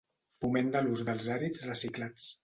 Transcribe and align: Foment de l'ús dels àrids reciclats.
Foment 0.43 0.71
de 0.75 0.79
l'ús 0.85 1.03
dels 1.09 1.27
àrids 1.35 1.63
reciclats. 1.67 2.25